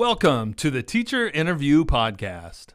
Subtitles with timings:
[0.00, 2.68] Welcome to the Teacher Interview Podcast.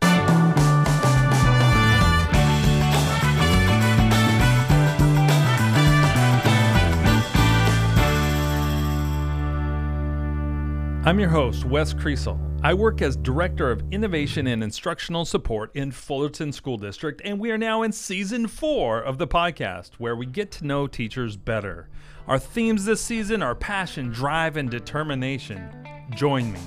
[11.04, 12.38] I'm your host, Wes Creasel.
[12.62, 17.50] I work as Director of Innovation and Instructional Support in Fullerton School District, and we
[17.50, 21.90] are now in season four of the podcast where we get to know teachers better.
[22.28, 25.72] Our themes this season are passion, drive, and determination.
[26.12, 26.60] Join me.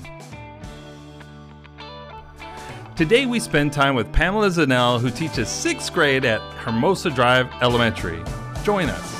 [2.99, 8.21] Today we spend time with Pamela Zanell, who teaches sixth grade at Hermosa Drive Elementary.
[8.65, 9.15] Join us.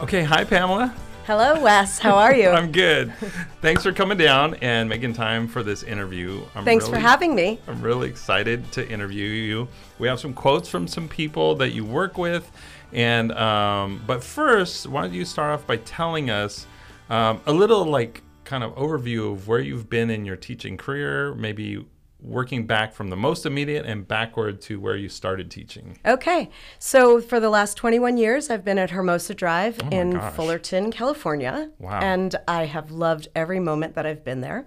[0.00, 0.94] Okay, hi Pamela.
[1.24, 1.98] Hello, Wes.
[1.98, 2.48] How are you?
[2.50, 3.12] I'm good.
[3.60, 6.44] Thanks for coming down and making time for this interview.
[6.54, 7.58] I'm Thanks really, for having me.
[7.66, 9.66] I'm really excited to interview you.
[9.98, 12.48] We have some quotes from some people that you work with,
[12.92, 16.68] and um, but first, why don't you start off by telling us
[17.10, 21.34] um, a little like kind of overview of where you've been in your teaching career,
[21.34, 21.84] maybe
[22.20, 25.98] working back from the most immediate and backward to where you started teaching.
[26.04, 26.50] Okay.
[26.78, 30.32] So for the last 21 years, I've been at Hermosa Drive Oh in gosh.
[30.34, 31.70] Fullerton, California.
[31.78, 32.00] Wow.
[32.00, 34.66] And I have loved every moment that I've been there.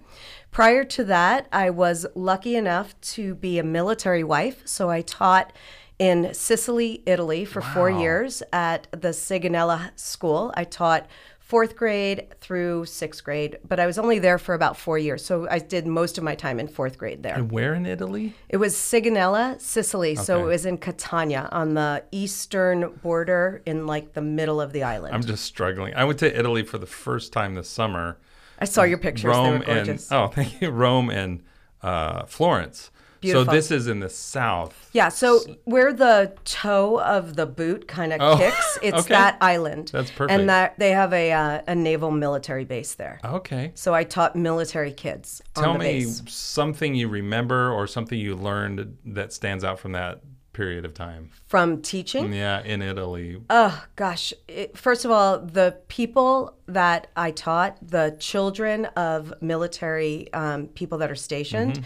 [0.52, 4.62] Prior to that, I was lucky enough to be a military wife.
[4.66, 5.52] So I taught
[5.98, 10.54] in Sicily, Italy for four years at the Sigonella School.
[10.56, 11.08] I taught
[11.50, 15.26] fourth grade through sixth grade, but I was only there for about four years.
[15.26, 17.34] So I did most of my time in fourth grade there.
[17.34, 18.36] And where in Italy?
[18.50, 20.14] It was Sigonella, Sicily.
[20.14, 24.84] So it was in Catania on the eastern border in like the middle of the
[24.84, 25.16] island.
[25.16, 25.96] I'm just struggling.
[25.96, 28.20] I went to Italy for the first time this summer.
[28.60, 29.24] I saw your pictures.
[29.24, 31.42] they were Rome and oh, thank you, Rome and
[31.82, 32.92] uh, Florence.
[33.22, 33.46] Beautiful.
[33.46, 34.90] So this is in the south.
[34.94, 39.10] yeah, so where the toe of the boot kind of Oh, kicks, it's okay.
[39.10, 39.90] that island.
[39.94, 40.32] That's perfect.
[40.40, 43.20] And that they have a uh, a naval military base there.
[43.24, 43.72] Okay.
[43.76, 46.22] So I taught military kids Tell on the me base.
[46.28, 50.22] something you remember or something you learned that stands out from that
[50.54, 51.30] period of time.
[51.48, 52.34] From teaching?
[52.34, 53.42] Yeah, in Italy.
[53.50, 54.34] Oh gosh!
[54.48, 60.98] It, first of all, the people that I taught, the children of military um, people
[61.00, 61.84] that are stationed, Mm-hmm.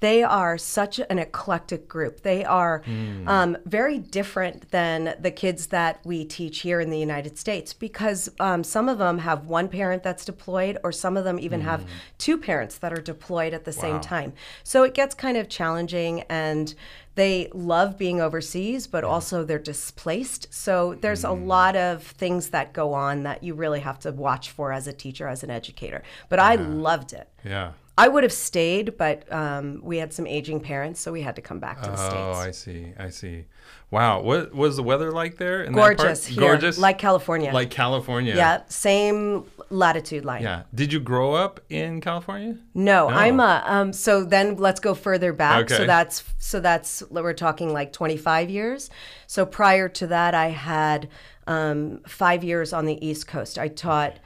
[0.00, 2.20] They are such an eclectic group.
[2.22, 3.26] They are Mm.
[3.28, 8.28] um, very different than the kids that we teach here in the United States because
[8.38, 11.86] um, some of them have one parent that's deployed, or some of them even have
[12.18, 13.76] two parents that are deployed at the Mm.
[13.76, 13.80] Wow.
[13.82, 14.32] same time.
[14.64, 16.74] So it gets kind of challenging and
[17.14, 20.52] they love being overseas, but also they're displaced.
[20.52, 21.46] So there's a Mm.
[21.46, 24.92] lot of things that go on that you really have to watch for as a
[24.92, 26.02] teacher, as an educator.
[26.28, 27.28] But I loved it.
[27.42, 27.70] Yeah.
[27.98, 31.42] I would have stayed, but um, we had some aging parents, so we had to
[31.42, 32.14] come back to the states.
[32.16, 32.92] Oh, I see.
[32.98, 33.46] I see.
[33.90, 34.20] Wow.
[34.20, 35.62] What was the weather like there?
[35.62, 35.72] In?
[35.72, 36.78] Gorgeous here, Gorgeous.
[36.78, 37.52] like California.
[37.52, 38.36] like California.
[38.36, 40.42] yeah, same latitude line.
[40.42, 40.62] Yeah.
[40.74, 42.56] Did you grow up in California?
[42.74, 45.64] No, I'm a um so then let's go further back.
[45.64, 45.76] Okay.
[45.76, 48.90] So that's so that's we're talking like 25 years.
[49.26, 51.08] So prior to that I had
[51.46, 53.58] um 5 years on the East Coast.
[53.58, 54.18] I taught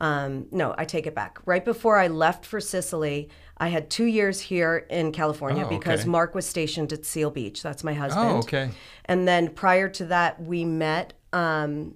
[0.00, 1.38] um no, I take it back.
[1.44, 3.28] Right before I left for Sicily,
[3.58, 6.06] I had 2 years here in California Oh, because.
[6.06, 7.62] Mark was stationed at Seal Beach.
[7.62, 8.28] That's my husband.
[8.30, 8.70] Oh, okay.
[9.04, 11.94] And then prior to that we met um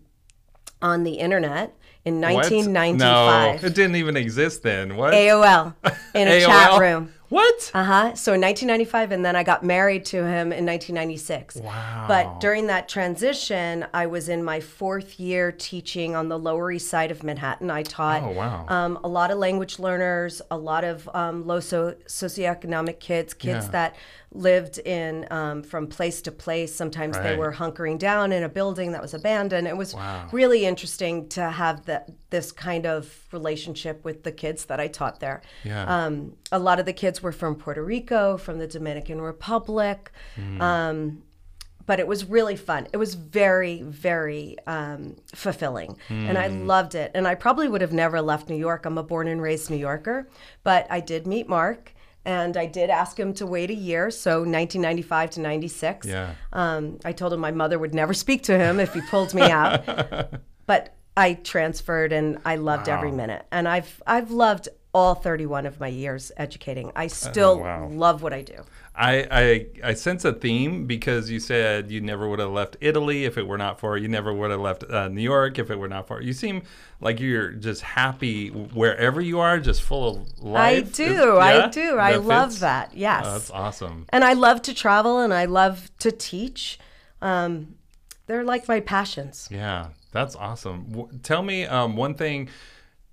[0.82, 2.34] on the internet in What?
[2.50, 3.62] 1995.
[3.62, 4.96] No, it didn't even exist then.
[4.96, 5.14] What?
[5.14, 5.74] AOL
[6.14, 6.46] in a AOL?
[6.46, 7.13] chat room.
[7.30, 7.70] What?
[7.74, 8.14] Uh huh.
[8.14, 11.56] So in 1995, and then I got married to him in 1996.
[11.56, 12.04] Wow.
[12.06, 16.88] But during that transition, I was in my fourth year teaching on the Lower East
[16.88, 17.70] Side of Manhattan.
[17.70, 18.66] I taught Oh, wow.
[18.68, 23.64] um, a lot of language learners, a lot of um, low so- socioeconomic kids, kids
[23.66, 23.70] Yeah.
[23.72, 23.96] that
[24.34, 26.74] lived in um, from place to place.
[26.74, 29.66] Sometimes they were hunkering down in a building that was abandoned.
[29.68, 30.28] It was Wow.
[30.32, 35.20] really interesting to have that this kind of relationship with the kids that I taught
[35.20, 35.40] there.
[35.62, 35.84] Yeah.
[35.84, 40.10] Um, a lot of the kids were from Puerto Rico, from the Dominican Republic.
[40.34, 40.60] Hmm.
[40.60, 41.22] Um,
[41.86, 42.88] but it was really fun.
[42.94, 45.96] It was very, very um, fulfilling.
[46.08, 46.66] And I Hmm.
[46.66, 47.10] loved it.
[47.14, 48.86] And I probably would have never left New York.
[48.86, 50.26] I'm a born and raised New Yorker.
[50.62, 51.93] But I did meet Mark.
[52.24, 56.06] And I did ask him to wait a year, so 1995 to 96.
[56.06, 56.34] Yeah.
[56.52, 59.42] Um, I told him my mother would never speak to him if he pulled me
[59.42, 59.84] out.
[60.66, 63.46] but I transferred and I loved every minute.
[63.52, 66.92] And I've I've loved all 31 of my years educating.
[66.94, 67.88] I still Oh, wow.
[67.88, 68.62] love what I do.
[68.96, 73.24] I, I I sense a theme because you said you never would have left Italy
[73.24, 75.76] if it were not for you never would have left uh, New York if it
[75.80, 76.62] were not for you seem
[77.00, 80.86] like you're just happy wherever you are just full of life.
[80.86, 81.02] I do.
[81.32, 81.98] Is- I do.
[81.98, 82.60] I That love fits?
[82.60, 82.96] that.
[82.96, 83.24] Yes.
[83.26, 84.06] Oh, that's awesome.
[84.10, 86.78] and I love to travel and I love to teach.
[87.20, 87.74] Um,
[88.26, 89.48] they're like my passions.
[89.50, 89.88] Yeah.
[90.12, 90.86] That's awesome.
[90.92, 92.48] W- tell me um, one thing.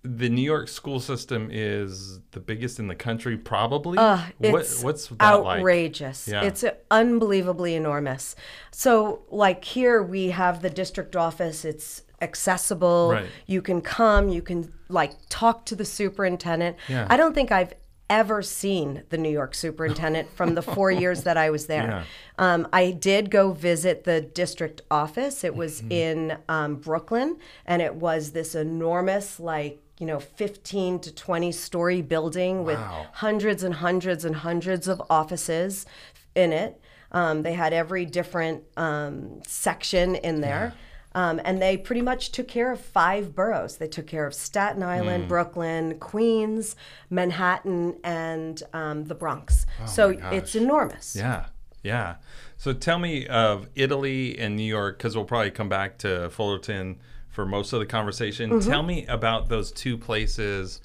[0.04, 4.00] The New York school system is the biggest in the country, probably.
[4.00, 5.60] Uh, what, it's what's that like?
[5.60, 6.28] outrageous.
[6.28, 6.42] Yeah.
[6.42, 8.36] It's unbelievably enormous.
[8.72, 11.64] So, like here, we have the district office.
[11.64, 13.12] It's accessible.
[13.12, 13.28] Right.
[13.46, 14.30] You can come.
[14.30, 16.78] You can like talk to the superintendent.
[16.88, 17.06] Yeah.
[17.10, 17.74] I don't think I've
[18.10, 21.84] ever seen the New York superintendent from the four years that I was there.
[21.84, 22.04] Yeah.
[22.38, 25.44] Um, I did go visit the district office.
[25.44, 25.92] It was Mm-hmm.
[25.92, 32.02] in um, Brooklyn, and it was this enormous, like, you know, 15 to 20 story
[32.02, 33.06] building with Wow.
[33.14, 35.86] hundreds and hundreds and hundreds of offices
[36.34, 36.82] in it.
[37.12, 40.74] Um, they had every different um, section in there.
[41.14, 43.78] Um, and they pretty much took care of five boroughs.
[43.78, 44.82] They took care of Staten.
[44.82, 46.76] Island, Brooklyn, Queens,
[47.12, 49.66] Manhattan, and um, the Bronx.
[49.86, 51.16] so Oh my it's enormous.
[51.16, 51.48] Yeah,
[51.84, 52.16] yeah.
[52.58, 57.00] So tell me of Italy and New York, because we'll probably come back to Fullerton
[57.32, 58.52] for most of the conversation.
[58.52, 58.70] Mm-hmm.
[58.70, 60.82] Tell me about those two places,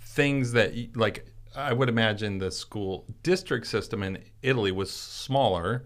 [0.00, 5.84] things that like I would imagine the school district system in Italy was smaller.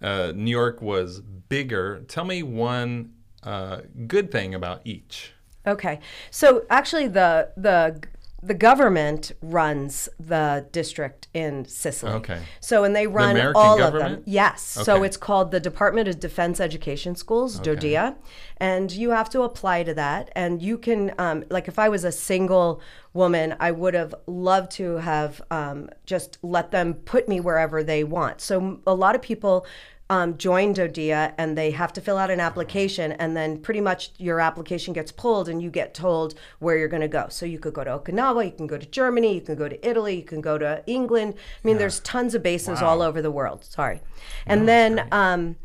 [0.00, 2.00] Uh, New York was bigger.
[2.06, 5.32] Tell me one uh, good thing about each.
[5.66, 6.00] Okay.
[6.30, 8.02] So actually the the
[8.42, 12.12] the government runs the district in Sicily.
[12.12, 12.40] Okay.
[12.60, 14.22] So and they run American all of them.
[14.26, 14.76] Yes.
[14.76, 14.84] Okay.
[14.84, 18.14] So it's called the Department of Defense Education Schools, DODEA,
[18.58, 20.30] and you have to apply to that.
[20.36, 22.80] And you can, um, like, if I was a single
[23.14, 28.04] woman, I would have loved to have um, just let them put me wherever they
[28.04, 28.40] want.
[28.42, 29.66] So a lot of people
[30.08, 34.12] um, join DODEA and they have to fill out an application, and then pretty much
[34.18, 37.26] your application gets pulled, and you get told where you're going to go.
[37.28, 39.88] So you could go to Okinawa, you can go to Germany, you can go to
[39.88, 41.34] Italy, you can go to England.
[41.36, 43.64] I mean, there's tons of bases all over the world.
[43.64, 44.00] Sorry,
[44.46, 45.08] and then.
[45.12, 45.56] Um,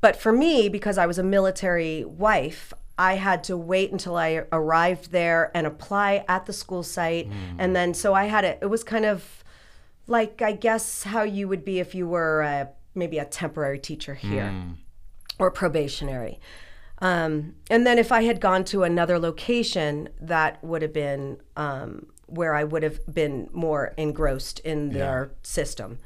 [0.00, 4.44] but for me, because I was a military wife, I had to wait until I
[4.52, 7.28] arrived there and apply at the school site.
[7.58, 9.42] And then, so I had it, it was kind of
[10.06, 14.14] like, I guess, how you would be if you were a, maybe a temporary teacher
[14.14, 14.52] here
[15.38, 16.40] or probationary.
[17.00, 22.06] Um, and then if I had gone to another location, that would have been um,
[22.26, 25.98] where I would have been more engrossed in their system.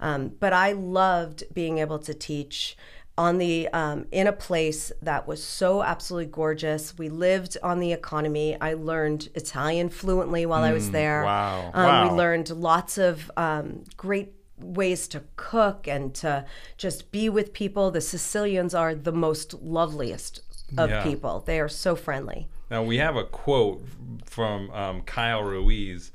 [0.00, 2.76] Um, but I loved being able to teach
[3.18, 6.96] on the um, in a place that was so absolutely gorgeous.
[6.96, 8.56] We lived on the economy.
[8.60, 11.24] I learned Italian fluently while I was there.
[11.24, 11.70] wow.
[11.74, 12.10] Um, Wow.
[12.10, 14.32] We learned lots of um, great
[14.62, 16.44] ways to cook and to
[16.76, 17.90] just be with people.
[17.90, 20.40] The Sicilians are the most loveliest
[20.78, 21.02] of Yeah.
[21.02, 21.40] people.
[21.40, 22.48] They are so friendly.
[22.70, 23.82] Now we have a quote
[24.24, 26.12] from um, Kyle Ruiz,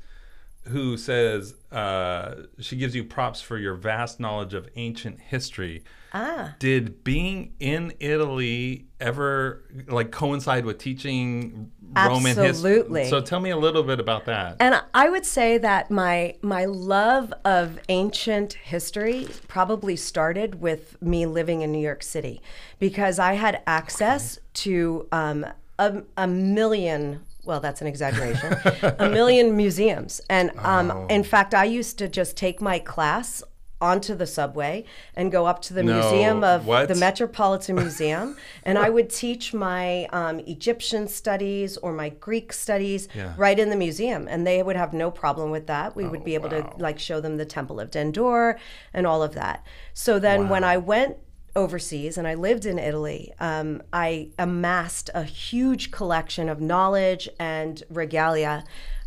[0.68, 5.84] who says uh, she gives you props for your vast knowledge of ancient history.
[6.14, 6.54] Ah.
[6.58, 13.02] Did being in Italy ever like coincide with teaching Roman Absolutely.
[13.02, 13.18] history?
[13.18, 14.56] So tell me a little bit about that.
[14.60, 21.26] And I would say that my my love of ancient history probably started with me
[21.26, 22.42] living in New York City,
[22.78, 25.46] because I had access to um,
[25.78, 27.20] a, a million.
[27.44, 28.56] Well, that's an exaggeration.
[28.98, 31.06] a million museums, and um, Oh.
[31.08, 33.42] in fact, I used to just take my class
[33.80, 34.84] onto the subway
[35.14, 36.88] and go up to the No, museum of what?
[36.88, 43.08] the Metropolitan Museum, and I would teach my um, Egyptian studies or my Greek studies
[43.14, 43.34] Yeah.
[43.36, 45.94] right in the museum, and they would have no problem with that.
[45.94, 46.62] We would be able wow.
[46.62, 48.58] to like show them the Temple of Dendur
[48.94, 49.66] and all of that.
[49.92, 51.16] So then, when I went
[51.54, 57.82] overseas and I lived in Italy, um, I amassed a huge collection of knowledge and
[57.88, 58.64] regalia.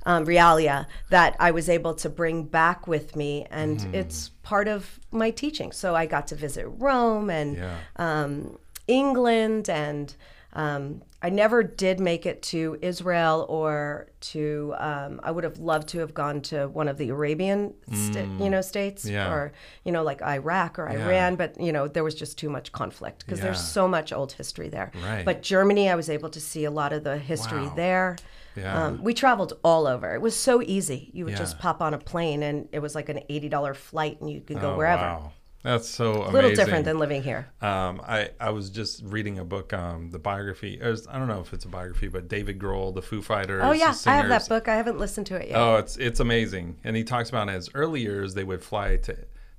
[0.10, 3.94] Um, realia that I was able to bring back with me, and Mm-hmm.
[4.02, 5.72] it's part of my teaching.
[5.72, 7.78] So I got to visit Rome and Yeah.
[8.08, 10.16] um, England, and
[10.54, 14.74] um, I never did make it to Israel or to.
[14.78, 18.50] Um, I would have loved to have gone to one of the Arabian, sta- you
[18.50, 19.12] know, states Mm.
[19.12, 19.32] Yeah.
[19.34, 19.52] or
[19.84, 21.06] you know, like Iraq or Yeah.
[21.06, 24.32] Iran, but you know, there was just too much conflict because there's so much old
[24.32, 24.92] history there.
[25.04, 25.24] Right.
[25.26, 27.74] But Germany, I was able to see a lot of the history Wow.
[27.76, 28.16] there.
[28.56, 28.86] Yeah.
[28.86, 30.14] Um, we traveled all over.
[30.16, 31.12] It was so easy.
[31.14, 31.40] You would Yeah.
[31.40, 34.42] just pop on a plane, and it was like an eighty dollar flight, and you
[34.42, 35.04] could go Oh, wherever.
[35.04, 35.32] Wow.
[35.64, 36.30] That's so amazing.
[36.30, 37.48] A little different than living here.
[37.62, 40.82] Um, I, I was just reading a book, um, the biography.
[40.82, 43.62] Or I don't know if it's a biography, but David Grohl, the Foo Fighters.
[43.64, 44.68] Oh yeah, I have that book.
[44.70, 45.58] I haven't listened to it yet.
[45.58, 48.96] Oh, it's it's amazing, and he talks about in his early years they would fly
[48.98, 49.18] to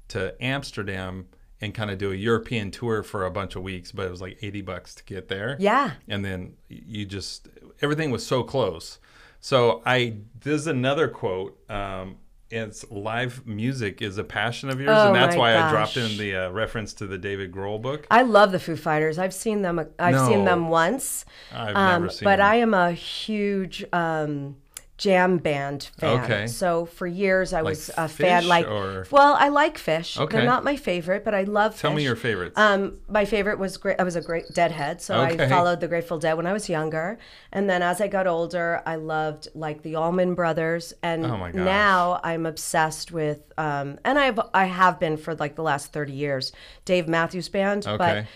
[0.09, 1.27] to Amsterdam
[1.61, 4.23] and kind of do a European tour for a bunch of weeks, but it was
[4.23, 5.57] like eighty bucks to get there.
[5.61, 5.93] Yeah.
[6.09, 7.49] and then you just
[7.83, 8.99] everything was so close.
[9.41, 11.59] So I this is another quote.
[11.71, 12.17] Um,
[12.51, 16.17] it's live music is a passion of yours, Oh and that's why I dropped in
[16.19, 18.07] the uh, reference to the David Grohl book.
[18.11, 19.19] I love the Foo Fighters.
[19.19, 19.79] I've seen them.
[19.99, 20.27] I've No.
[20.29, 21.25] seen them once.
[21.53, 22.25] I've Um, never seen.
[22.25, 22.47] but them.
[22.47, 24.57] I am a huge um,
[25.01, 26.25] jam band fan.
[26.25, 26.47] Okay.
[26.47, 28.47] So for years I was a fan.
[28.47, 30.21] Like, or- well, I like Phish.
[30.21, 30.37] Okay.
[30.37, 31.79] They're not my favorite, but I love.
[31.81, 32.53] Tell me your favorites.
[32.59, 33.97] Um, my favorite was great.
[33.99, 35.45] I was a great Deadhead, so Okay.
[35.45, 37.19] I followed the Grateful Dead when I was younger,
[37.51, 42.21] and then as I got older, I loved like the Allman Brothers, and Oh now
[42.23, 43.41] I'm obsessed with.
[43.57, 46.53] Um, and I've I have been for like the last thirty years,
[46.85, 47.97] Dave Matthews Band, Okay.
[47.97, 48.27] but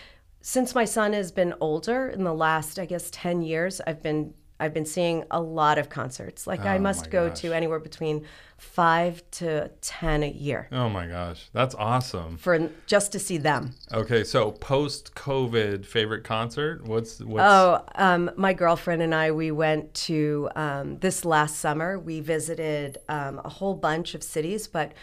[0.41, 4.31] since my son has been older in the last i guess 10 years i've been
[4.59, 7.39] i've been seeing a lot of concerts like i Oh must go gosh.
[7.41, 8.25] to anywhere between
[8.57, 12.37] 5 to 10 a year oh my gosh, that's awesome.
[12.37, 16.85] for just to see them Okay, so post COVID favorite concert?
[16.87, 21.99] What's what's oh um, my girlfriend and i we went to um, this last summer
[21.99, 24.93] we visited um, a whole bunch of cities but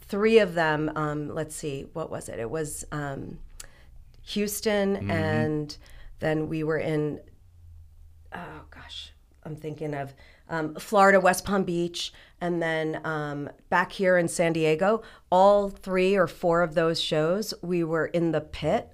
[0.00, 3.38] three of them um, let's see what was it it was um,
[4.22, 5.10] houston Mm-hmm.
[5.10, 5.76] and
[6.18, 7.20] then we were in
[8.34, 9.12] oh gosh,
[9.44, 10.14] I'm thinking of
[10.48, 15.02] um, Florida, West Palm Beach, and then um, back here in San Diego.
[15.30, 18.90] All three or four of those shows, we were in the pit.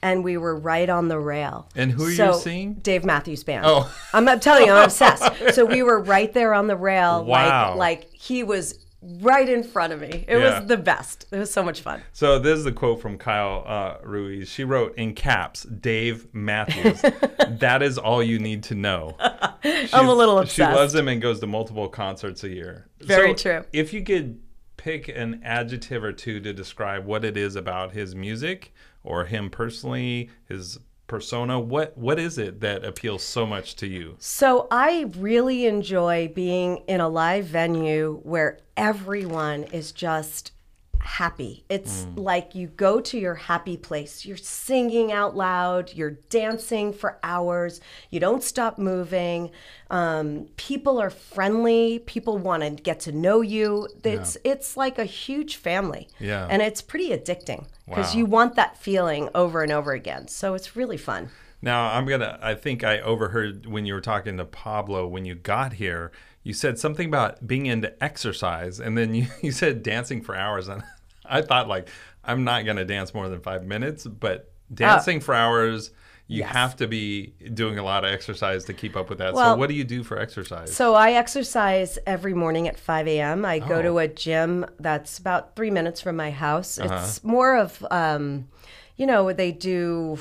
[0.00, 1.68] And we were right on the rail.
[1.74, 2.74] And who are you seeing?
[2.74, 3.64] Dave Matthews Band.
[3.66, 3.92] Oh.
[4.12, 5.24] I'm, I'm telling you, I'm obsessed.
[5.54, 7.24] So we were right there on the rail.
[7.24, 7.70] Wow.
[7.70, 10.24] Like, like he was right in front of me.
[10.26, 10.58] It Yeah.
[10.60, 11.26] was the best.
[11.30, 12.02] It was so much fun.
[12.12, 14.48] So this is the quote from Kyle uh, Ruiz.
[14.48, 17.00] She wrote in caps, "Dave Matthews.
[17.48, 19.16] that is all you need to know."
[19.92, 20.56] I'm a little obsessed.
[20.72, 22.88] She loves him and goes to multiple concerts a year.
[23.00, 23.64] Very So true.
[23.72, 24.40] If you could
[24.76, 29.50] pick an adjective or two to describe what it is about his music or him
[29.50, 30.78] personally, his
[31.08, 34.14] persona, what what is it that appeals so much to you?
[34.18, 40.52] So I really enjoy being in a live venue where everyone is just
[41.00, 41.64] happy.
[41.68, 44.24] It's like you go to your happy place.
[44.24, 49.50] You're singing out loud, you're dancing for hours, you don't stop moving.
[49.90, 53.88] Um, people are friendly, people want to get to know you.
[54.04, 56.08] It's it's like a huge family.
[56.18, 56.46] Yeah.
[56.50, 58.18] And it's pretty addicting because Wow.
[58.18, 60.28] you want that feeling over and over again.
[60.28, 61.30] So it's really fun.
[61.60, 62.38] Now I'm gonna.
[62.40, 66.12] I think I overheard when you were talking to Pablo when you got here.
[66.44, 70.68] You said something about being into exercise, and then you, you said dancing for hours,
[70.68, 70.82] and
[71.26, 71.88] I thought like
[72.24, 75.90] I'm not gonna dance more than five minutes, but dancing for hours,
[76.28, 76.52] you Uh, Yes.
[76.56, 79.34] have to be doing a lot of exercise to keep up with that.
[79.34, 80.74] so what do you do for exercise?
[80.76, 83.44] So I exercise every morning at 5 a.m.
[83.46, 83.82] I go Oh.
[83.82, 86.78] to a gym that's about three minutes from my house.
[86.78, 86.94] Uh-huh.
[87.02, 88.48] It's more of, um,
[88.96, 90.18] you know, they do.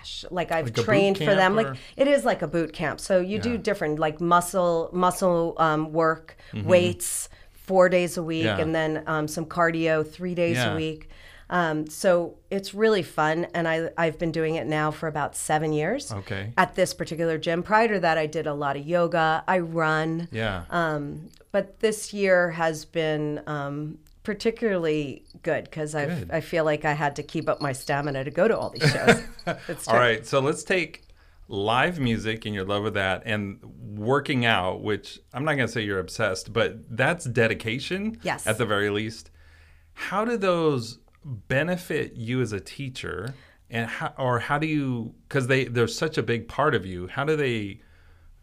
[0.00, 1.58] Gosh, like I've Like trained for them.
[1.58, 3.00] or- Like it is like a boot camp.
[3.00, 8.58] So you do different like muscle muscle um, work, weights four days a week, Mm-hmm.
[8.58, 8.62] Yeah.
[8.64, 10.72] and then um, some cardio three days Yeah.
[10.72, 11.08] a week.
[11.50, 15.72] Um, so it's really fun, and I I've been doing it now for about seven
[15.72, 16.52] years okay.
[16.56, 17.62] at this particular gym.
[17.64, 19.42] Prior to that, I did a lot of yoga.
[19.48, 20.28] I run.
[20.30, 20.62] Yeah.
[20.70, 26.92] Um, but this year has been um, particularly good because I I feel like I
[26.92, 29.22] had to keep up my stamina to go to all these shows.
[29.88, 31.06] All so let's take
[31.48, 33.58] live music and your love of that and
[33.98, 38.46] working out, which I'm not going to say you're obsessed, but that's dedication Yes.
[38.46, 39.30] at the very least.
[39.94, 43.34] How do those benefit you as a teacher
[43.68, 47.08] and how, or how do you cuz they they're such a big part of you.
[47.08, 47.80] How do they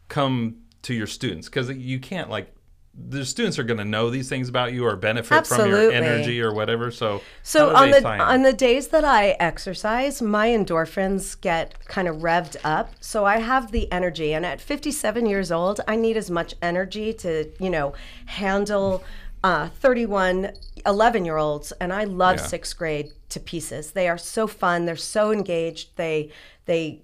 [0.09, 2.53] come to your students cuz you can't like
[2.99, 6.41] the students are going to know these things about you or benefit from your energy
[6.41, 6.89] or whatever.
[6.89, 8.05] So, So on the in?
[8.05, 12.93] on the days that I exercise, my endorphins get kind of revved up.
[12.99, 17.13] So I have the energy, and at 57 years old, I need as much energy
[17.13, 17.93] to you know
[18.25, 19.03] handle
[19.43, 20.51] uh, 31
[20.85, 22.45] 11 year olds, and I love Yeah.
[22.45, 23.91] sixth grade to pieces.
[23.91, 24.85] They are so fun.
[24.85, 25.89] They're so engaged.
[25.97, 26.31] They
[26.65, 27.01] they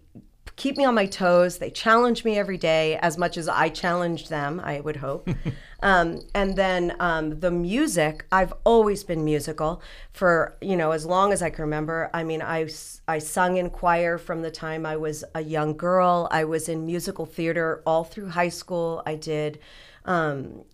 [0.55, 1.57] keep me on my toes.
[1.57, 5.27] They challenge me every day as much as I challenge them, I would hope.
[5.81, 9.81] um, and then um, the music, I've always been musical
[10.11, 12.09] for, you know, as long as I can remember.
[12.13, 12.69] I mean, I,
[13.07, 16.27] I sung in choir from the time I was a young girl.
[16.31, 19.01] I was in musical theater all through high school.
[19.05, 19.59] I did.
[20.05, 20.65] Um,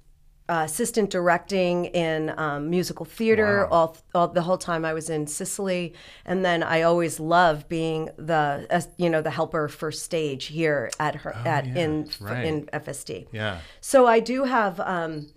[0.50, 3.78] uh, assistant directing in um, musical theater Wow.
[3.78, 5.94] all, all the whole time I was in Sicily,
[6.26, 10.90] and then I always loved being the uh, you know the helper for stage here
[11.00, 12.46] at her at Oh, yeah, in right.
[12.46, 13.28] in FSD.
[13.32, 13.60] yeah.
[13.82, 15.28] So I do have um,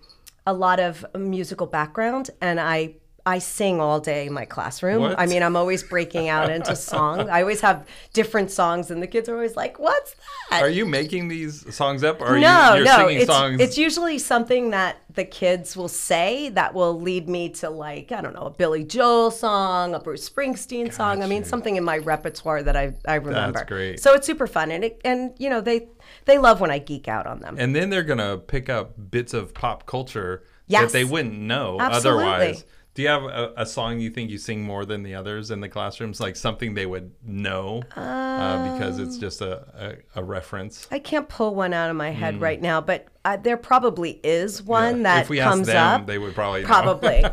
[0.46, 5.00] a lot of musical background, and I I sing all day in my classroom.
[5.02, 5.18] What?
[5.18, 7.30] I mean, I'm always breaking out into song.
[7.30, 10.16] I always have different songs, and the kids are always like, "What's
[10.50, 12.96] that?" Are you making these songs up, or are no, you, you're no.
[12.96, 13.60] singing It's songs?
[13.60, 18.20] it's usually something that the kids will say that will lead me to like I
[18.22, 21.22] don't know a Billy Joel song, a Bruce Springsteen song.
[21.22, 23.64] I mean, something in my repertoire that I I remember.
[23.64, 24.00] great.
[24.00, 25.86] So it's super fun, and it, and you know they
[26.24, 27.54] they love when I geek out on them.
[27.58, 30.84] and then they're gonna pick up bits of pop culture Yes.
[30.92, 32.24] that they wouldn't know Absolutely.
[32.24, 32.64] otherwise.
[32.94, 35.60] Do you have a, a song you think you sing more than the others in
[35.60, 40.86] the classrooms, like something they would know uh, because it's just a, a, a reference?
[40.90, 44.62] I can't pull one out of my head right now, but uh, there probably is
[44.62, 45.02] one Yeah.
[45.04, 46.06] that if we comes them, up.
[46.06, 46.66] they would probably know.
[46.68, 47.24] Probably.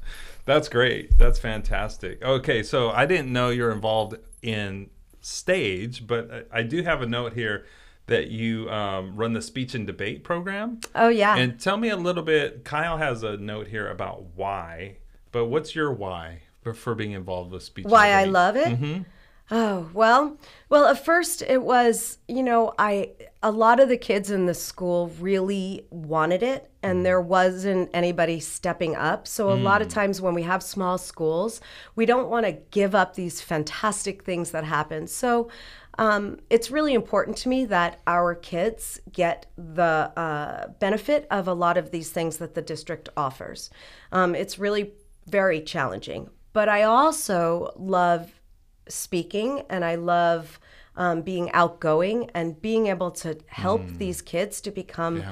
[0.46, 1.16] That's great.
[1.16, 2.22] That's fantastic.
[2.22, 4.90] Okay, so I didn't know you're involved in
[5.20, 7.64] stage, but I I do have a note here
[8.06, 10.80] that you um, run the speech and debate program.
[10.94, 11.36] oh yeah.
[11.36, 12.64] And tell me a little bit.
[12.64, 14.98] Kyle has a note here about why,
[15.34, 17.86] but what's your why for, being involved with speech?
[17.86, 18.68] why I love it.
[18.68, 19.02] Mm-hmm.
[19.50, 20.38] Oh, well,
[20.70, 23.10] well, at first it was, you know, I
[23.42, 28.40] a lot of the kids in the school really wanted it and there wasn't anybody
[28.40, 29.26] stepping up.
[29.28, 31.60] So a lot of times when we have small schools,
[31.94, 35.06] we don't want to give up these fantastic things that happen.
[35.06, 35.50] So
[35.98, 39.82] um, it's really important to me that our kids get the
[40.16, 43.70] uh, benefit of a lot of these things that the district offers.
[44.10, 44.92] Um, it's really
[45.26, 46.30] very challenging.
[46.52, 48.40] But I also love
[48.88, 50.58] speaking and I love
[50.96, 55.24] um, being outgoing and being able to help these kids to become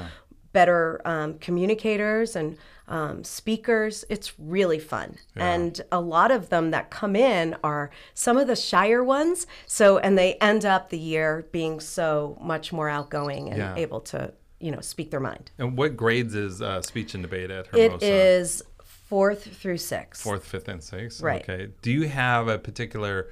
[0.52, 2.58] better um, communicators and
[2.88, 4.04] um, speakers.
[4.10, 5.16] It's really fun.
[5.36, 9.46] And a lot of them that come in are some of the shyer ones.
[9.66, 13.74] So, and they end up the year being so much more outgoing and Yeah.
[13.76, 15.52] able to, you know, speak their mind.
[15.58, 18.04] And what grades is uh, speech and debate at Hermosa?
[18.04, 18.62] It is
[19.12, 20.22] fourth through sixth.
[20.22, 21.20] fourth, fifth, and sixth.
[21.20, 21.42] Right.
[21.42, 21.68] Okay.
[21.82, 23.28] Do you have a particular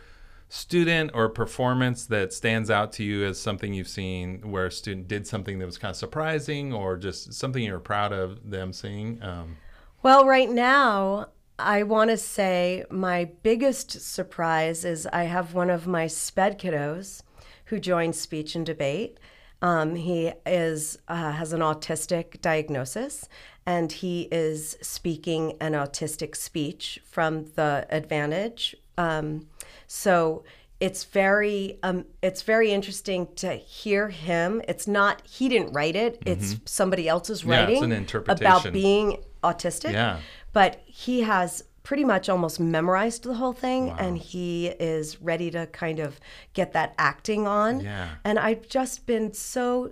[0.51, 5.09] student or performance that stands out to you as something you've seen where a student
[5.09, 9.23] did something that was kind of surprising or just something you're proud of them seeing?
[9.23, 9.57] Um,
[10.03, 15.87] Well, right now, I want to say my biggest surprise is I have one of
[15.87, 17.23] my sped kiddos
[17.67, 19.19] who joined speech and debate.
[19.63, 23.29] Um, he is uh, has an autistic diagnosis,
[23.71, 28.75] and he is speaking an autistic speech from the Advantage.
[28.99, 29.47] Um,
[29.87, 30.43] so
[30.81, 34.61] it's very um, it's very interesting to hear him.
[34.67, 37.51] It's not he didn't write it; it's somebody else's Mm-hmm.
[37.53, 38.47] Yeah, writing interpretation.
[38.47, 39.93] about being autistic.
[39.93, 40.19] Yeah.
[40.53, 45.67] But he has pretty much almost memorized the whole thing and he is ready to
[45.69, 46.21] kind of
[46.55, 47.81] get that acting on.
[47.81, 48.09] Yeah.
[48.25, 49.91] And I've just been so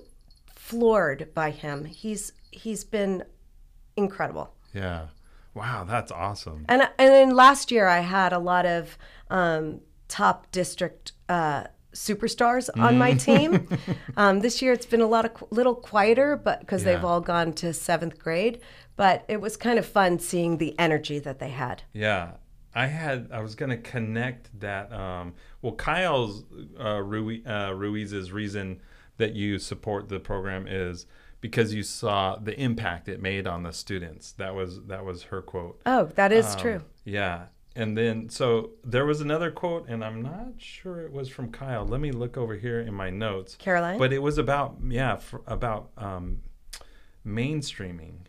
[0.55, 1.85] floored by him.
[1.85, 3.25] He's he's been
[3.99, 4.55] incredible.
[4.73, 5.09] yeah.
[5.55, 6.65] Wow, that's awesome.
[6.69, 8.97] And and then last year I had a lot of
[9.29, 13.21] um, top district uh, superstars on my Mm.
[13.21, 13.69] team.
[14.17, 17.21] um, this year it's been a lot of qu- little quieter, but because they've all
[17.21, 18.61] gone to seventh grade.
[18.95, 21.83] But it was kind of fun seeing the energy that they had.
[21.93, 22.33] Yeah.
[22.75, 24.93] I had I was gonna connect that.
[24.93, 26.45] Um, well, Kyle's
[26.79, 28.81] uh, Rui, uh, Ruiz's reason
[29.17, 31.07] that you support the program is
[31.41, 34.33] because you saw the impact it made on the students.
[34.33, 35.81] That was that was her quote.
[35.87, 36.81] Oh, that is Um, true.
[37.05, 37.47] Yeah.
[37.77, 41.87] And then, so there was another quote, and I'm not sure it was from Kyle.
[41.87, 43.55] Let me look over here in my notes.
[43.55, 43.99] Caroline?
[43.99, 46.43] But it was about, yeah, for, about um,
[47.25, 48.23] mainstreaming.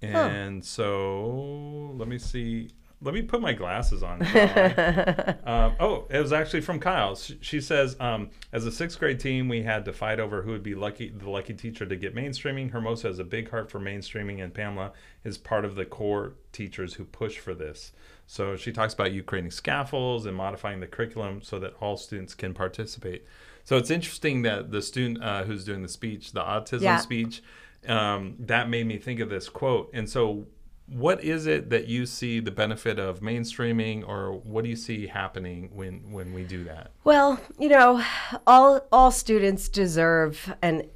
[0.00, 2.70] And so let me see.
[3.02, 4.20] Let me put my glasses on.
[5.44, 7.16] Um, oh, it was actually from Kyle.
[7.16, 10.52] She, she says, um, as a sixth grade team, we had to fight over who
[10.52, 12.70] would be lucky, the lucky teacher to get mainstreaming.
[12.70, 14.92] Hermosa has a big heart for mainstreaming, and Pamela
[15.24, 17.92] is part of the core teachers who push for this.
[18.26, 22.34] So she talks about you creating scaffolds and modifying the curriculum so that all students
[22.34, 23.24] can participate.
[23.64, 26.96] So it's interesting that the student uh, who's doing the speech, the autism Yeah.
[26.98, 27.42] speech,
[27.88, 29.90] um, that made me think of this quote.
[29.92, 30.46] And so,
[30.86, 35.06] what is it that you see the benefit of mainstreaming, or what do you see
[35.06, 36.90] happening when when we do that?
[37.04, 38.04] Well, you know,
[38.46, 40.88] all all students deserve an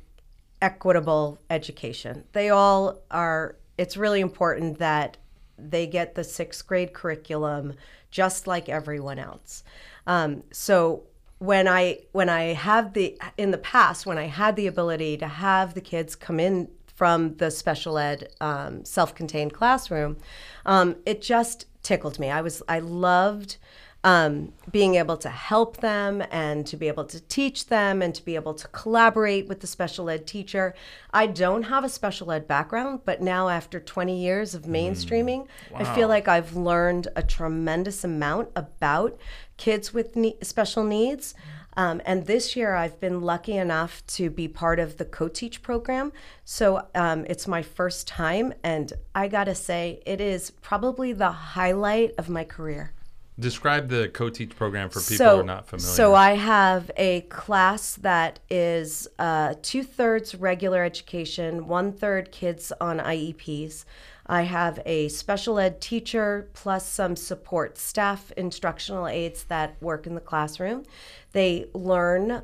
[0.61, 2.25] equitable education.
[2.33, 5.17] They all are it's really important that
[5.59, 7.75] they get the 6th grade curriculum
[8.11, 9.65] just like everyone else.
[10.07, 11.05] Um, so
[11.39, 15.29] when I when I have the in the past when I had the ability to
[15.29, 20.17] have the kids come in from the special ed um, self-contained classroom,
[20.65, 22.31] um, it just tickled me.
[22.31, 23.59] I was I loved
[24.03, 28.25] um, being able to help them and to be able to teach them and to
[28.25, 30.75] be able to collaborate with the special ed teacher.
[31.13, 35.83] I don't have a special ed background, but now after 20 years of mainstreaming, I
[35.95, 39.19] feel like I've learned a tremendous amount about
[39.57, 41.35] kids with ne- special needs.
[41.77, 45.63] Um, and this year, I've been lucky enough to be part of the co teach
[45.63, 46.13] program.
[46.45, 48.55] So um, it's my first time.
[48.63, 52.93] And I got to say, it is probably the highlight of my career.
[53.39, 55.93] Describe the co-teach program for people who are not familiar.
[55.93, 62.73] So I have a class that is uh, two thirds regular education, one third kids
[62.81, 63.85] on IEPs.
[64.27, 70.15] I have a special ed teacher plus some support staff, instructional aides that work in
[70.15, 70.85] the classroom.
[71.33, 72.43] They learn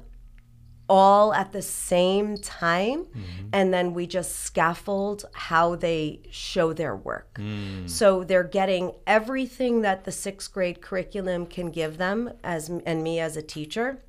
[0.88, 3.46] all at the same time mm-hmm.
[3.52, 7.38] and then we just scaffold how they show their work.
[7.40, 7.88] Mm.
[7.88, 13.20] So they're getting everything that the sixth grade curriculum can give them as and me
[13.20, 14.02] as a teacher.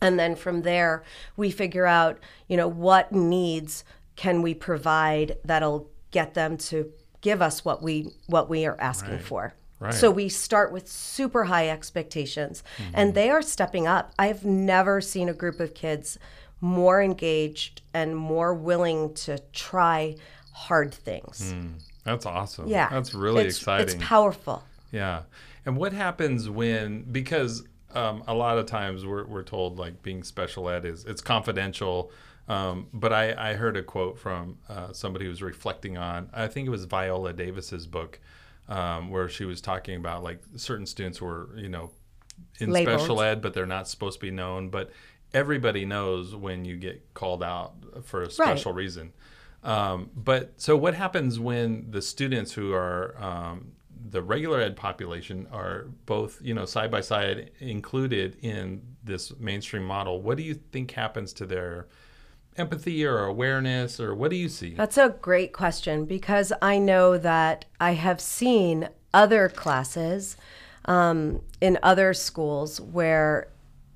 [0.00, 1.04] And then from there
[1.36, 2.18] we figure out
[2.48, 3.84] you know what needs
[4.16, 6.90] can we provide that'll get them to
[7.20, 9.94] give us what we what we are asking for Right.
[9.94, 15.28] so we start with super high expectations and they are stepping up i've never seen
[15.28, 16.18] a group of kids
[16.60, 20.16] more engaged and more willing to try
[20.52, 21.54] hard things
[22.04, 22.66] That's awesome.
[22.66, 23.86] yeah That's really It's- exciting.
[23.96, 25.22] it's powerful Yeah.
[25.66, 27.62] And what happens when because
[27.94, 32.10] um, a lot of times we're, we're told like being special ed is it's confidential.
[32.48, 36.46] Um, but I, I heard a quote from uh, somebody who was reflecting on I
[36.48, 38.18] think it was Viola Davis's book
[38.68, 41.90] um, where she was talking about like certain students were you know
[42.58, 43.00] in Labeled.
[43.00, 44.90] special ed but they're not supposed to be known but
[45.34, 49.12] everybody knows when you get called out for a special reason.
[49.62, 53.72] Um, but so what happens when the students who are um,
[54.10, 59.84] the regular ed population are both, you know, side by side included in this mainstream
[59.84, 60.22] model?
[60.22, 61.88] What do you think happens to their
[62.58, 64.74] empathy or awareness, or what do you see?
[64.74, 70.36] That's a great question because I know that I have seen other classes
[70.84, 73.48] um, in other schools where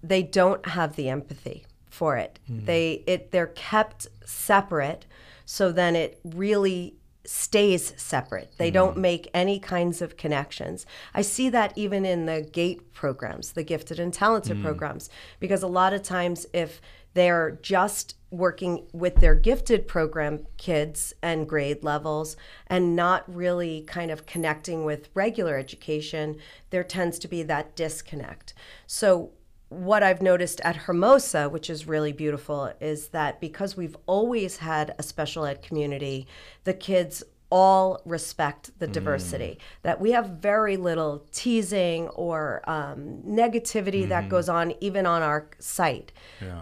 [0.03, 2.39] they don't have the empathy for it.
[2.51, 2.67] Mm-hmm.
[2.67, 5.07] They it they're kept separate,
[5.45, 6.95] so then it really
[7.25, 8.53] stays separate.
[8.59, 8.75] They mm-hmm.
[8.75, 10.87] don't make any kinds of connections.
[11.15, 14.63] I see that even in the GATE programs, the gifted and talented mm.
[14.63, 16.81] programs, because a lot of times if
[17.15, 24.11] they're just working with their gifted program kids and grade levels and not really kind
[24.11, 26.37] of connecting with regular education,
[26.71, 28.55] there tends to be that disconnect.
[28.87, 29.33] So
[29.69, 34.95] what I've noticed at Hermosa, which is really beautiful, is that because we've always had
[34.99, 36.27] a special ed community,
[36.65, 39.59] the kids all respect the diversity.
[39.83, 45.51] That we have very little teasing or um, negativity that goes on even on our
[45.59, 46.13] site.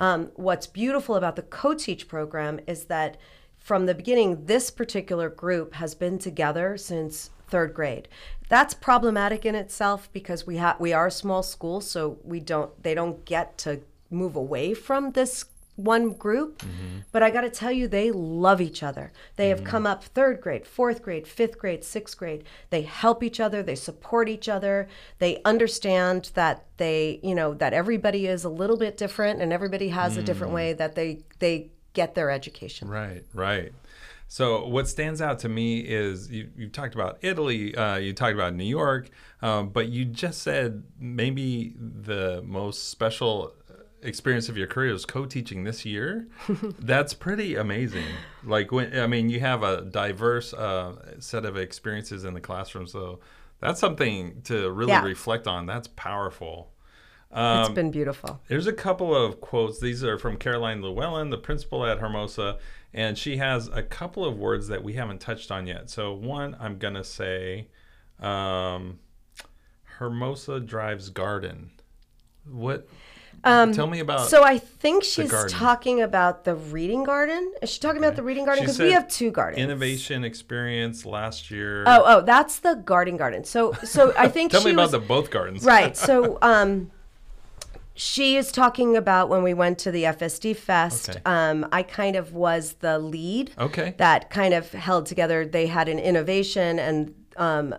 [0.01, 3.19] Um, what's beautiful about the co teach program is that
[3.57, 8.09] from the beginning, this particular group has been together since third grade.
[8.49, 12.83] That's problematic in itself because we have we are a small school, so we don't
[12.83, 15.45] they don't get to move away from this
[15.85, 16.63] one group.
[17.13, 19.13] But I got to tell you, they love each other.
[19.37, 22.45] They have come up third grade, fourth grade, fifth grade, sixth grade.
[22.71, 23.63] They help each other.
[23.63, 24.89] They support each other.
[25.19, 29.89] They understand that they, you know, that everybody is a little bit different and everybody
[29.89, 32.89] has a different way that they they get their education.
[32.89, 33.73] Right, right.
[34.29, 38.35] So what stands out to me is you, you talked about Italy, uh, you talked
[38.35, 39.11] about New York,
[39.43, 43.55] um, but you just said maybe the most special
[44.03, 46.27] experience of your career is co-teaching this year.
[46.79, 48.05] That's pretty amazing.
[48.45, 52.87] Like when I mean, you have a diverse uh, set of experiences in the classroom,
[52.87, 53.21] so
[53.61, 55.05] that's something to really Yeah.
[55.05, 55.67] reflect on.
[55.67, 56.73] That's powerful.
[57.33, 58.41] It's been beautiful.
[58.49, 59.79] There's a couple of quotes.
[59.79, 62.59] These are from Caroline Llewellyn, the principal at Hermosa,
[62.93, 65.91] and she has a couple of words that we haven't touched on yet.
[65.91, 67.69] So one, I'm gonna say,
[68.19, 68.99] um,
[69.99, 71.71] Hermosa drives garden.
[72.51, 72.89] What?
[73.45, 74.21] Tell me about.
[74.21, 75.51] Um, So I think she's garden.
[75.51, 77.53] talking about the reading garden.
[77.63, 78.65] Is she talking about the reading garden?
[78.65, 79.63] Because we have two gardens.
[79.63, 81.85] innovation experience last year.
[81.87, 83.45] Oh, oh, that's the garden garden.
[83.45, 85.65] So, so I think tell me about was, the both gardens.
[85.65, 85.97] right.
[85.97, 86.91] So, um,
[87.95, 91.11] she is talking about when we went to the FSD Fest.
[91.11, 91.21] Okay.
[91.27, 93.53] Um, I kind of was the lead.
[93.59, 93.95] Okay.
[93.99, 95.45] That kind of held together.
[95.45, 97.75] They had an innovation, and um,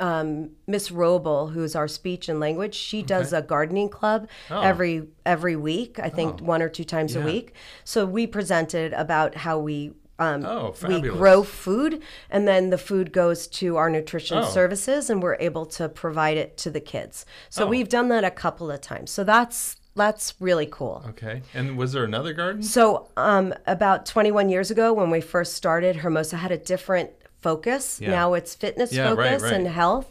[0.00, 4.60] um, Miss Roble, who's our speech and language, she does a gardening club Oh.
[4.60, 5.98] every every week.
[5.98, 7.22] I think one or two times Yeah.
[7.22, 7.54] a week.
[7.84, 13.12] So we presented about how we um, Oh, we grow food, and then the food
[13.12, 14.44] goes to our nutrition Oh.
[14.44, 17.26] services, and we're able to provide it to the kids.
[17.50, 17.66] So Oh.
[17.66, 19.10] we've done that a couple of times.
[19.10, 21.04] So that's that's really cool.
[21.10, 21.42] Okay.
[21.54, 22.64] And was there another garden?
[22.64, 27.10] So, um, about 21 years ago, when we first started, Hermosa had a different
[27.48, 27.84] focus.
[28.00, 28.10] Yeah.
[28.18, 30.10] Now it's fitness Yeah, right, focus and health.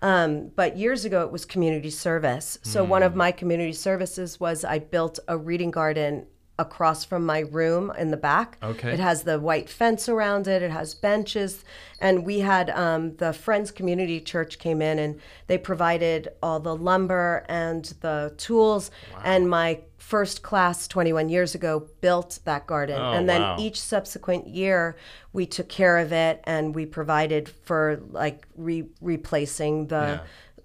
[0.00, 2.48] Um, but years ago, it was community service.
[2.62, 3.06] So, one Hmm.
[3.08, 6.26] of my community services was I built a reading garden
[6.60, 8.58] across from my room in the back.
[8.62, 8.92] Okay.
[8.92, 11.64] It has the white fence around it, it has benches.
[12.00, 16.74] And we had um, the Friends Community Church came in and they provided all the
[16.74, 18.90] lumber and the tools.
[19.24, 19.70] And my
[20.08, 22.98] first class 21 years ago built that garden.
[22.98, 23.56] Oh, and then wow.
[23.60, 24.96] each subsequent year,
[25.34, 30.20] we took care of it and we provided for like re- replacing the.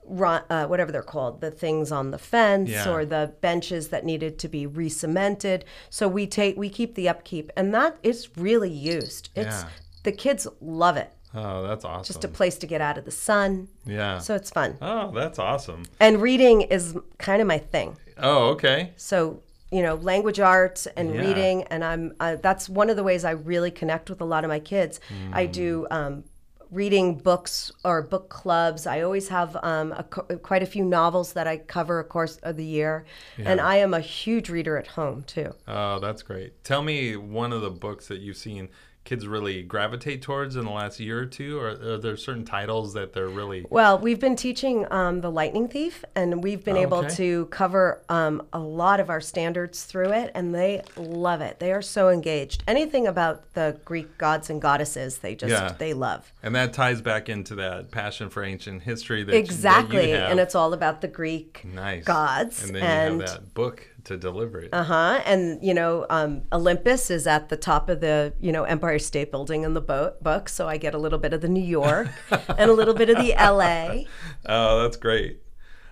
[0.05, 2.89] ru- Uh, whatever they're called, the things on the fence Yeah.
[2.93, 5.63] or the benches that needed to be re-cemented.
[5.89, 9.29] So we take we keep the upkeep, and that is really used.
[9.35, 9.69] It's Yeah.
[10.03, 11.09] the kids love it.
[11.33, 12.03] Oh, that's awesome.
[12.13, 13.67] Just a place to get out of the sun.
[13.85, 14.19] yeah.
[14.19, 14.77] So it's fun.
[14.81, 15.83] oh, that's awesome.
[15.99, 17.95] And reading is kind of my thing.
[18.17, 18.91] Oh, okay.
[18.95, 21.21] So you know, language arts and Yeah.
[21.21, 24.43] reading, and I'm uh, that's one of the ways I really connect with a lot
[24.43, 24.99] of my kids.
[25.31, 25.87] I do.
[25.91, 26.23] Um,
[26.71, 28.87] Reading books or book clubs.
[28.87, 32.57] I always have um, a, quite a few novels that I cover a course of
[32.57, 33.05] the year,
[33.37, 35.53] and I am a huge reader at home too.
[35.67, 36.63] Oh, that's great.
[36.63, 38.69] Tell me one of the books that you've seen
[39.03, 42.93] kids really gravitate towards in the last year or two, or are there certain titles
[42.93, 43.65] that they're really?
[43.69, 47.15] Well, we've been teaching um, the Lightning Thief, and we've been Oh, able okay.
[47.15, 51.59] to cover um, a lot of our standards through it, and they love it.
[51.59, 52.63] They are so engaged.
[52.67, 55.73] Anything about the Greek gods and goddesses, they just Yeah.
[55.77, 56.31] they love.
[56.41, 60.31] And that ties back into that passion for ancient history that that Exactly, have.
[60.31, 63.87] and it's all about the Greek nice gods, and then and you have that book
[64.05, 64.69] to deliver it.
[64.73, 68.63] uh huh, and you know um, Olympus is at the top of the you know
[68.63, 71.47] Empire State Building in the bo- book, so I get a little bit of the
[71.49, 74.07] New York and a little bit of the L.A.
[74.45, 75.39] Oh, that's great.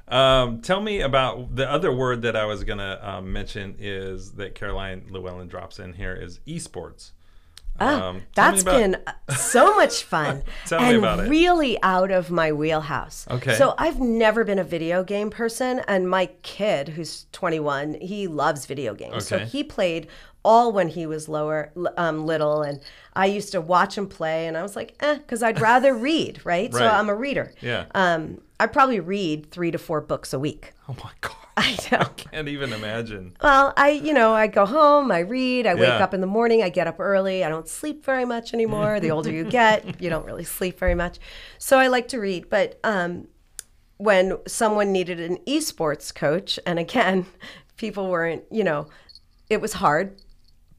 [0.07, 4.55] Um, tell me about the other word that I was gonna um, mention is that
[4.55, 7.11] Caroline Llewellyn drops in here is esports.
[7.81, 8.97] Ah, Um, That's about- been
[9.35, 11.29] so much fun Tell me and about it.
[11.29, 13.25] really out of my wheelhouse.
[13.29, 13.55] Okay.
[13.55, 18.65] So I've never been a video game person, and my kid, who's 21, he loves
[18.65, 19.31] video games.
[19.31, 19.43] Okay.
[19.43, 20.07] So he played
[20.43, 22.81] all when he was lower, um, little, and
[23.13, 26.41] I used to watch him play, and I was like, eh, because I'd rather read,
[26.45, 26.73] right?
[26.73, 27.53] So I'm a reader.
[27.61, 27.85] Yeah.
[27.93, 30.73] Um, I probably read three to four books a week.
[30.87, 31.35] oh my god.
[31.57, 32.05] I know.
[32.15, 33.35] Can't even imagine.
[33.43, 36.63] Well, I, you know, I go home, I read, I wake up in the morning,
[36.63, 37.43] I get up early.
[37.43, 38.99] I don't sleep very much anymore.
[39.01, 41.19] The older you get, you don't really sleep very much.
[41.57, 42.49] So I like to read.
[42.49, 43.27] But um,
[43.97, 47.25] when someone needed an esports coach, and again,
[47.77, 48.87] people weren't, you know,
[49.49, 50.15] it was hard.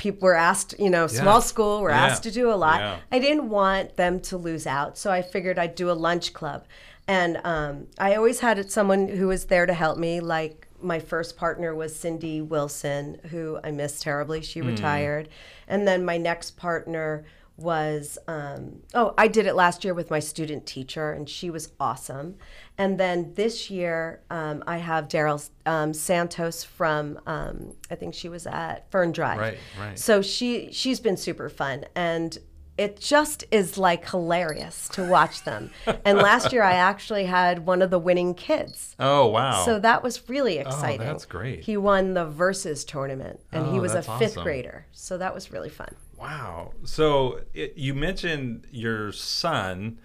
[0.03, 2.07] People were asked, you know, small school, were Yeah.
[2.07, 2.81] asked to do a lot.
[2.81, 2.97] Yeah.
[3.13, 6.65] I didn't want them to lose out, so I figured I'd do a lunch club.
[7.07, 10.19] And um, I always had someone who was there to help me.
[10.19, 14.41] Like my first partner was Cindy Wilson, who I miss terribly.
[14.43, 14.67] She Hmm.
[14.67, 15.29] retired.
[15.69, 17.25] And then my next partner
[17.57, 21.73] was, um, oh, I did it last year with my student teacher, and she was
[21.79, 22.37] awesome.
[22.79, 28.29] And then this year, um, I have Daryl um, Santos from, um, I think she
[28.29, 29.39] was at Fern Drive.
[29.39, 29.99] Right, right.
[29.99, 32.37] So she she's been super fun and
[32.79, 35.71] it just is like hilarious to watch them.
[36.07, 38.97] and last year I actually had one of the winning kids.
[38.99, 39.63] Oh wow.
[39.65, 41.03] So that was really exciting.
[41.07, 41.63] Oh, that's great.
[41.65, 44.43] He won the versus tournament and he Oh, was a 5th awesome.
[44.43, 44.87] grader.
[44.93, 45.95] So that was really fun.
[46.23, 46.73] Wow.
[46.85, 49.99] So it, you mentioned your son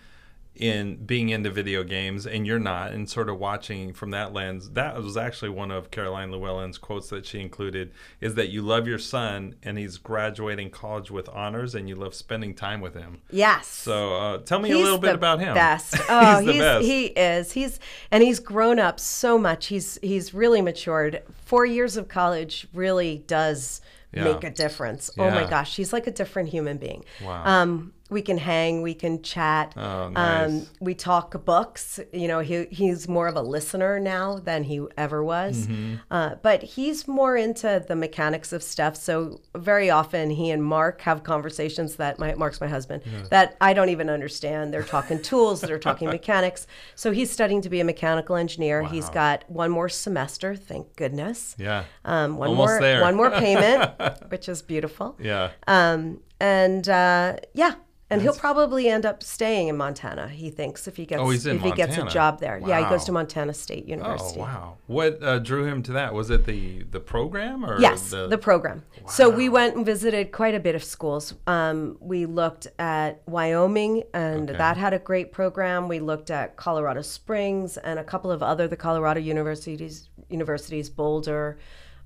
[0.56, 4.71] in being into video games and you're not and sort of watching from that lens
[4.71, 8.88] that was actually one of caroline llewellyn's quotes that she included is that you love
[8.88, 13.21] your son and he's graduating college with honors and you love spending time with him
[13.30, 13.67] Yes.
[13.67, 15.93] so uh, tell me a little bit about him Best.
[16.10, 17.51] Oh, he's the best He is.
[17.51, 19.67] He's and he's grown up so much.
[19.67, 21.21] He's he's really matured.
[21.45, 23.80] Four years of college really does
[24.13, 24.24] Yeah.
[24.24, 25.10] make a difference.
[25.17, 27.04] Oh my gosh, she's like a different human being.
[27.24, 27.43] Wow.
[27.46, 29.74] Um, we can hang, we can chat.
[29.78, 30.50] Oh, nice.
[30.50, 32.00] um, we talk books.
[32.13, 35.67] You know, he he's more of a listener now than he ever was.
[35.67, 35.96] Mm-hmm.
[36.10, 38.96] Uh, but he's more into the mechanics of stuff.
[38.96, 43.74] So very often he and Mark have conversations that my Mark's my husband that I
[43.74, 44.74] don't even understand.
[44.74, 46.67] They're talking tools, they're talking mechanics.
[46.96, 48.84] So he's studying to be a mechanical engineer.
[48.84, 51.56] He's got one more semester, thank goodness.
[51.58, 53.02] yeah Um, one Almost more there.
[53.02, 53.91] one more payment,
[54.30, 55.17] which is beautiful.
[55.20, 57.74] yeah Um, and uh, yeah,
[58.10, 60.30] And he'll probably end up staying in Montana.
[60.30, 62.62] He thinks if he gets Oh, if he gets a job there.
[62.65, 64.39] Yeah, he goes to Montana State University.
[64.39, 64.78] Oh wow!
[64.88, 66.13] What uh, drew him to that?
[66.13, 68.84] Was it the the program or Yes, the, the, program.
[69.10, 71.34] So we went and visited quite a bit of schools.
[71.48, 74.58] Um, we looked at Wyoming, and Okay.
[74.58, 75.89] that had a great program.
[75.89, 81.58] We looked at Colorado Springs and a couple of other the Colorado universities, universities Boulder.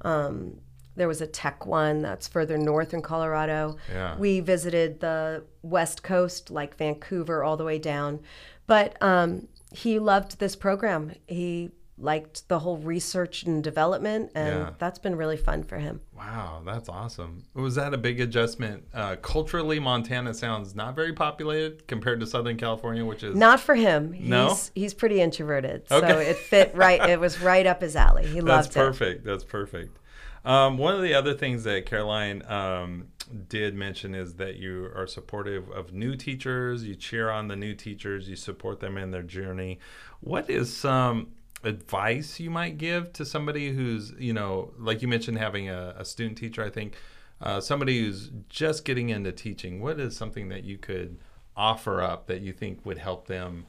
[0.03, 0.61] Um,
[0.95, 3.77] there was a tech one that's further north in Colorado.
[3.91, 4.17] Yeah.
[4.17, 8.19] We visited the West Coast, like Vancouver, all the way down.
[8.67, 11.13] But um, he loved this program.
[11.27, 14.69] He liked the whole research and development, and Yeah.
[14.79, 16.01] that's been really fun for him.
[16.17, 17.43] Wow, that's awesome.
[17.53, 18.85] Was that a big adjustment?
[18.91, 23.75] Uh, culturally, Montana sounds not very populated compared to Southern California, which is Not for
[23.75, 24.15] him.
[24.19, 24.57] No?
[24.73, 26.25] he's pretty introverted, so Okay.
[26.31, 27.07] it fit right.
[27.07, 28.25] It was right up his alley.
[28.25, 28.73] He That's loved it.
[28.73, 29.23] That's perfect.
[29.25, 29.97] That's perfect.
[30.43, 33.07] Um, one of the other things that Caroline um,
[33.47, 36.83] did mention is that you are supportive of new teachers.
[36.83, 38.27] You cheer on the new teachers.
[38.27, 39.79] You support them in their journey.
[40.19, 45.37] What is some advice you might give to somebody who's, you know, like you mentioned,
[45.37, 46.63] having a, a student teacher?
[46.63, 46.95] I think
[47.39, 49.79] uh, somebody who's just getting into teaching.
[49.79, 51.19] What is something that you could
[51.55, 53.67] offer up that you think would help them?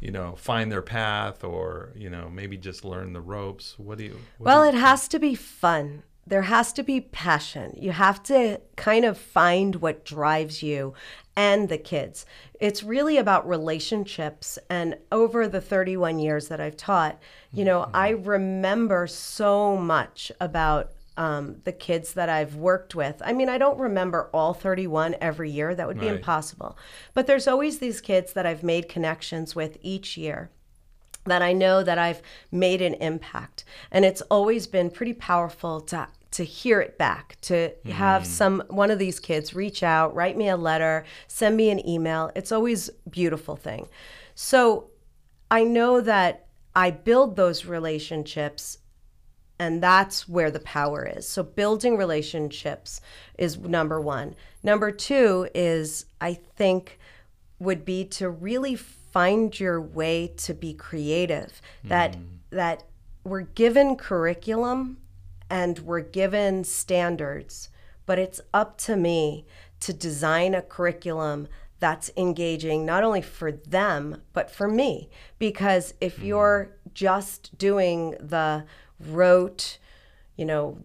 [0.00, 3.78] you know, find their path or, you know, maybe just learn the ropes?
[3.78, 4.20] What do you?
[4.36, 6.02] what Well, do it has to be fun.
[6.26, 7.76] There has to be passion.
[7.78, 10.94] You have to kind of find what drives you
[11.36, 12.24] and the kids.
[12.60, 14.58] It's really about relationships.
[14.70, 17.18] And over the 31 years that I've taught,
[17.52, 23.22] you know, I remember so much about um, the kids that I've worked with.
[23.24, 26.16] I mean, I don't remember all 31 every year, that would be Right.
[26.16, 26.76] impossible.
[27.12, 30.50] But there's always these kids that I've made connections with each year
[31.24, 33.64] that I know that I've made an impact.
[33.90, 38.26] And it's always been pretty powerful to to hear it back, to have mm.
[38.26, 42.32] some one of these kids reach out, write me a letter, send me an email.
[42.34, 43.88] It's always a beautiful thing.
[44.34, 44.90] So
[45.48, 48.78] I know that I build those relationships
[49.60, 51.28] and that's where the power is.
[51.28, 53.00] So building relationships
[53.38, 54.34] is number 1.
[54.64, 56.98] Number 2 is I think
[57.60, 58.74] would be to really
[59.14, 61.62] find your way to be creative.
[61.84, 62.22] That hmm.
[62.50, 62.82] that
[63.22, 64.98] we're given curriculum
[65.48, 67.68] and we're given standards,
[68.06, 69.46] but it's up to me
[69.80, 71.46] to design a curriculum
[71.78, 76.26] that's engaging not only for them but for me because if hmm.
[76.26, 78.64] you're just doing the
[78.98, 79.78] rote
[80.36, 80.78] you know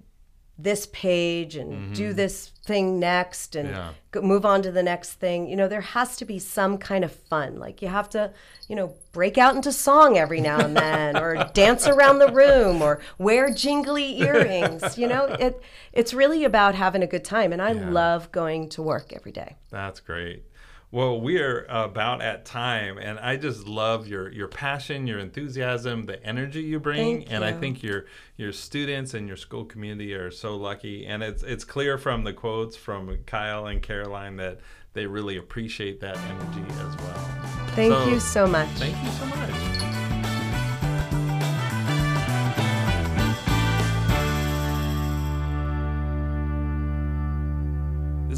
[0.61, 2.17] this page and do mm-hmm.
[2.17, 3.93] this thing next and Yeah.
[4.11, 5.47] go, move on to the next thing.
[5.47, 7.59] You know, there has to be some kind of fun.
[7.59, 8.31] Like you have to,
[8.67, 12.81] you know, break out into song every now and then or dance around the room
[12.81, 14.97] or wear jingly earrings.
[14.97, 15.61] You know, it
[15.93, 19.55] it's really about having a good time and I love going to work every day.
[19.71, 20.43] That's great.
[20.91, 26.05] Well, we are about at time, and I just love your your passion, your enthusiasm,
[26.05, 28.05] the energy you bring, Thank and I think your
[28.37, 31.05] your students and your school community are so lucky.
[31.05, 34.61] And it's it's clear from the quotes from Kyle and Caroline that
[34.93, 37.29] they really appreciate that energy as well.
[37.75, 38.69] Thank So, you so much.
[38.69, 40.08] Thank you so much.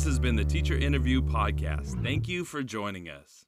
[0.01, 2.01] This has been the Teacher Interview Podcast.
[2.01, 3.45] Thank you for joining us.